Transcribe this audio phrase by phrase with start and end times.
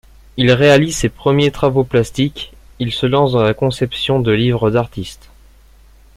[0.35, 5.29] Il réalise ses premiers travaux plastiques.Il se lance dans la conception de livres d'artiste.